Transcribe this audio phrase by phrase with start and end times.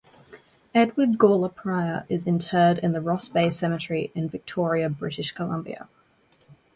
[0.73, 5.89] Edward Gawler Prior is interred in the Ross Bay Cemetery in Victoria, British Columbia.